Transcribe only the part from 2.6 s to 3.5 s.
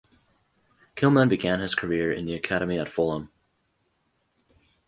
at Fulham.